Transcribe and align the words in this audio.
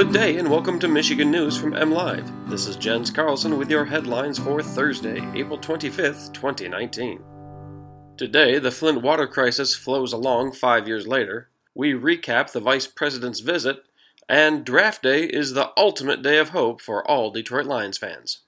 Good 0.00 0.14
day 0.14 0.38
and 0.38 0.50
welcome 0.50 0.78
to 0.78 0.88
Michigan 0.88 1.30
News 1.30 1.58
from 1.58 1.72
MLive. 1.72 2.48
This 2.48 2.66
is 2.66 2.76
Jens 2.76 3.10
Carlson 3.10 3.58
with 3.58 3.70
your 3.70 3.84
headlines 3.84 4.38
for 4.38 4.62
Thursday, 4.62 5.20
April 5.38 5.58
25th, 5.58 6.32
2019. 6.32 7.22
Today, 8.16 8.58
the 8.58 8.70
Flint 8.70 9.02
water 9.02 9.26
crisis 9.26 9.76
flows 9.76 10.14
along 10.14 10.52
five 10.52 10.88
years 10.88 11.06
later. 11.06 11.50
We 11.74 11.92
recap 11.92 12.50
the 12.50 12.60
Vice 12.60 12.86
President's 12.86 13.40
visit, 13.40 13.82
and 14.26 14.64
Draft 14.64 15.02
Day 15.02 15.24
is 15.24 15.52
the 15.52 15.70
ultimate 15.76 16.22
day 16.22 16.38
of 16.38 16.48
hope 16.48 16.80
for 16.80 17.06
all 17.06 17.30
Detroit 17.30 17.66
Lions 17.66 17.98
fans. 17.98 18.44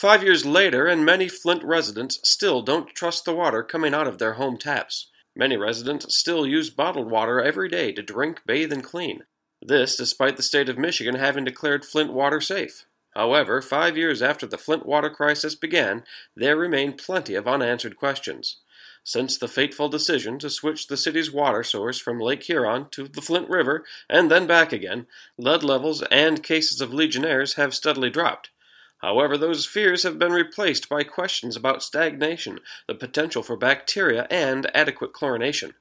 Five 0.00 0.24
years 0.24 0.44
later, 0.44 0.88
and 0.88 1.04
many 1.04 1.28
Flint 1.28 1.62
residents 1.62 2.18
still 2.28 2.60
don't 2.60 2.88
trust 2.88 3.24
the 3.24 3.36
water 3.36 3.62
coming 3.62 3.94
out 3.94 4.08
of 4.08 4.18
their 4.18 4.32
home 4.32 4.58
taps. 4.58 5.12
Many 5.36 5.56
residents 5.56 6.12
still 6.16 6.44
use 6.44 6.70
bottled 6.70 7.08
water 7.08 7.40
every 7.40 7.68
day 7.68 7.92
to 7.92 8.02
drink, 8.02 8.40
bathe, 8.44 8.72
and 8.72 8.82
clean. 8.82 9.22
This 9.62 9.96
despite 9.96 10.36
the 10.36 10.42
state 10.42 10.68
of 10.68 10.78
Michigan 10.78 11.16
having 11.16 11.44
declared 11.44 11.84
Flint 11.84 12.12
water 12.12 12.40
safe. 12.40 12.86
However, 13.14 13.60
five 13.60 13.96
years 13.96 14.22
after 14.22 14.46
the 14.46 14.58
Flint 14.58 14.86
water 14.86 15.10
crisis 15.10 15.54
began, 15.54 16.04
there 16.34 16.56
remain 16.56 16.94
plenty 16.94 17.34
of 17.34 17.48
unanswered 17.48 17.96
questions. 17.96 18.56
Since 19.02 19.38
the 19.38 19.48
fateful 19.48 19.88
decision 19.88 20.38
to 20.38 20.50
switch 20.50 20.86
the 20.86 20.96
city's 20.96 21.32
water 21.32 21.64
source 21.64 21.98
from 21.98 22.20
Lake 22.20 22.44
Huron 22.44 22.88
to 22.90 23.08
the 23.08 23.22
Flint 23.22 23.48
River 23.48 23.84
and 24.08 24.30
then 24.30 24.46
back 24.46 24.72
again, 24.72 25.06
lead 25.36 25.62
levels 25.62 26.02
and 26.10 26.42
cases 26.42 26.80
of 26.80 26.94
Legionnaires 26.94 27.54
have 27.54 27.74
steadily 27.74 28.10
dropped. 28.10 28.50
However, 28.98 29.38
those 29.38 29.66
fears 29.66 30.02
have 30.02 30.18
been 30.18 30.32
replaced 30.32 30.88
by 30.88 31.04
questions 31.04 31.56
about 31.56 31.82
stagnation, 31.82 32.60
the 32.86 32.94
potential 32.94 33.42
for 33.42 33.56
bacteria, 33.56 34.26
and 34.30 34.70
adequate 34.74 35.14
chlorination. 35.14 35.72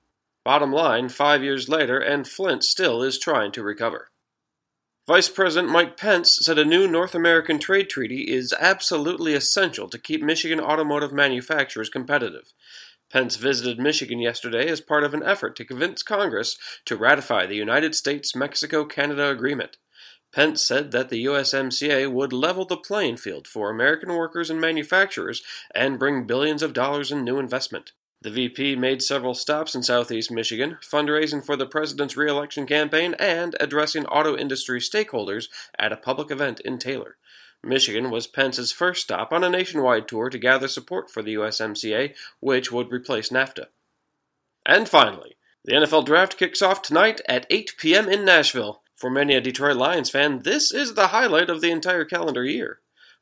Bottom 0.43 0.71
line, 0.71 1.09
five 1.09 1.43
years 1.43 1.67
later, 1.69 1.99
and 1.99 2.27
Flint 2.27 2.63
still 2.63 3.03
is 3.03 3.19
trying 3.19 3.51
to 3.51 3.63
recover. 3.63 4.09
Vice 5.07 5.29
President 5.29 5.71
Mike 5.71 5.97
Pence 5.97 6.37
said 6.41 6.59
a 6.59 6.63
new 6.63 6.87
North 6.87 7.15
American 7.15 7.57
trade 7.57 7.89
treaty 7.89 8.31
is 8.31 8.53
absolutely 8.59 9.33
essential 9.33 9.89
to 9.89 9.97
keep 9.97 10.21
Michigan 10.21 10.59
automotive 10.59 11.11
manufacturers 11.11 11.89
competitive. 11.89 12.53
Pence 13.11 13.35
visited 13.35 13.79
Michigan 13.79 14.19
yesterday 14.19 14.67
as 14.67 14.81
part 14.81 15.03
of 15.03 15.15
an 15.15 15.23
effort 15.23 15.55
to 15.55 15.65
convince 15.65 16.03
Congress 16.03 16.57
to 16.85 16.95
ratify 16.95 17.47
the 17.47 17.55
United 17.55 17.95
States 17.95 18.35
Mexico 18.35 18.85
Canada 18.85 19.29
Agreement. 19.29 19.77
Pence 20.31 20.61
said 20.61 20.91
that 20.91 21.09
the 21.09 21.25
USMCA 21.25 22.11
would 22.11 22.31
level 22.31 22.65
the 22.65 22.77
playing 22.77 23.17
field 23.17 23.47
for 23.47 23.71
American 23.71 24.13
workers 24.13 24.51
and 24.51 24.61
manufacturers 24.61 25.41
and 25.73 25.97
bring 25.97 26.27
billions 26.27 26.61
of 26.61 26.73
dollars 26.73 27.11
in 27.11 27.23
new 27.23 27.39
investment. 27.39 27.93
The 28.21 28.31
VP 28.31 28.75
made 28.75 29.01
several 29.01 29.33
stops 29.33 29.75
in 29.75 29.83
southeast 29.83 30.29
Michigan, 30.29 30.77
fundraising 30.81 31.45
for 31.45 31.55
the 31.55 31.65
president's 31.65 32.17
reelection 32.17 32.65
campaign 32.65 33.15
and 33.17 33.55
addressing 33.61 34.05
auto 34.07 34.35
industry 34.35 34.81
stakeholders 34.81 35.47
at 35.77 35.93
a 35.93 35.97
public 35.97 36.29
event 36.29 36.59
in 36.59 36.79
Taylor. 36.79 37.15
Michigan 37.63 38.09
was 38.09 38.27
Pence's 38.27 38.73
first 38.73 39.03
stop 39.03 39.31
on 39.31 39.43
a 39.43 39.49
nationwide 39.49 40.07
tour 40.07 40.29
to 40.29 40.37
gather 40.37 40.67
support 40.67 41.09
for 41.09 41.21
the 41.21 41.35
USMCA, 41.35 42.13
which 42.41 42.71
would 42.73 42.91
replace 42.91 43.29
NAFTA. 43.29 43.67
And 44.65 44.89
finally, 44.89 45.37
the 45.63 45.73
NFL 45.73 46.05
draft 46.05 46.37
kicks 46.37 46.61
off 46.61 46.81
tonight 46.81 47.21
at 47.27 47.47
8 47.49 47.75
p.m. 47.77 48.09
in 48.09 48.25
Nashville. 48.25 48.81
For 48.95 49.09
many 49.09 49.33
a 49.35 49.41
Detroit 49.41 49.77
Lions 49.77 50.09
fan, 50.09 50.39
this 50.39 50.73
is 50.73 50.93
the 50.93 51.07
highlight 51.07 51.49
of 51.49 51.61
the 51.61 51.71
entire 51.71 52.03
calendar 52.03 52.43
year. 52.43 52.79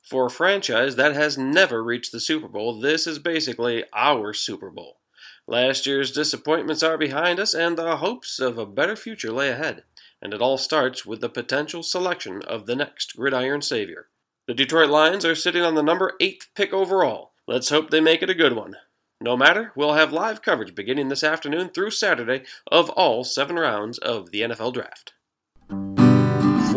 For 0.09 0.27
a 0.27 0.31
franchise 0.31 0.95
that 0.95 1.15
has 1.15 1.37
never 1.37 1.83
reached 1.83 2.13
the 2.13 2.21
Super 2.21 2.47
Bowl, 2.47 2.79
this 2.79 3.05
is 3.07 3.19
basically 3.19 3.83
our 3.93 4.31
Super 4.33 4.69
Bowl. 4.69 4.99
Last 5.45 5.85
year's 5.85 6.13
disappointments 6.13 6.81
are 6.81 6.97
behind 6.97 7.41
us, 7.41 7.53
and 7.53 7.77
the 7.77 7.97
hopes 7.97 8.39
of 8.39 8.57
a 8.57 8.65
better 8.65 8.95
future 8.95 9.33
lay 9.33 9.49
ahead. 9.49 9.83
And 10.21 10.33
it 10.33 10.41
all 10.41 10.57
starts 10.57 11.05
with 11.05 11.19
the 11.19 11.27
potential 11.27 11.83
selection 11.83 12.41
of 12.43 12.67
the 12.67 12.75
next 12.75 13.17
gridiron 13.17 13.61
savior. 13.61 14.07
The 14.47 14.53
Detroit 14.53 14.89
Lions 14.89 15.25
are 15.25 15.35
sitting 15.35 15.61
on 15.61 15.75
the 15.75 15.83
number 15.83 16.13
8 16.21 16.47
pick 16.55 16.71
overall. 16.71 17.33
Let's 17.45 17.69
hope 17.69 17.89
they 17.89 17.99
make 17.99 18.23
it 18.23 18.29
a 18.29 18.33
good 18.33 18.55
one. 18.55 18.77
No 19.19 19.35
matter, 19.35 19.73
we'll 19.75 19.95
have 19.95 20.13
live 20.13 20.41
coverage 20.41 20.73
beginning 20.73 21.09
this 21.09 21.23
afternoon 21.23 21.67
through 21.67 21.91
Saturday 21.91 22.43
of 22.71 22.89
all 22.91 23.25
seven 23.25 23.57
rounds 23.57 23.97
of 23.97 24.31
the 24.31 24.39
NFL 24.39 24.73
Draft. 24.73 25.11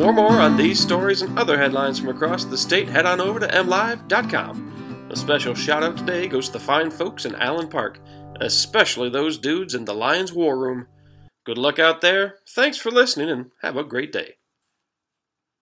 For 0.00 0.14
more 0.14 0.40
on 0.40 0.56
these 0.56 0.80
stories 0.80 1.20
and 1.20 1.38
other 1.38 1.58
headlines 1.58 1.98
from 1.98 2.08
across 2.08 2.46
the 2.46 2.56
state, 2.56 2.88
head 2.88 3.04
on 3.04 3.20
over 3.20 3.38
to 3.38 3.46
mlive.com. 3.46 5.08
A 5.10 5.14
special 5.14 5.54
shout 5.54 5.82
out 5.82 5.98
today 5.98 6.26
goes 6.26 6.46
to 6.46 6.54
the 6.54 6.58
fine 6.58 6.90
folks 6.90 7.26
in 7.26 7.34
Allen 7.34 7.68
Park, 7.68 8.00
especially 8.40 9.10
those 9.10 9.36
dudes 9.36 9.74
in 9.74 9.84
the 9.84 9.92
Lions 9.92 10.32
War 10.32 10.58
Room. 10.58 10.86
Good 11.44 11.58
luck 11.58 11.78
out 11.78 12.00
there, 12.00 12.36
thanks 12.48 12.78
for 12.78 12.90
listening, 12.90 13.28
and 13.28 13.50
have 13.60 13.76
a 13.76 13.84
great 13.84 14.10
day. 14.10 14.36